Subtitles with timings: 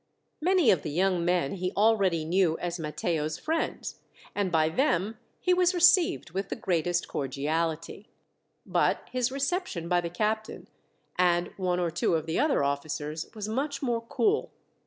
[0.41, 3.97] Many of the young men he already knew as Matteo's friends,
[4.33, 8.09] and by them he was received with the greatest cordiality;
[8.65, 10.67] but his reception by the captain,
[11.19, 14.49] and one or two of the other officers, was much more cool.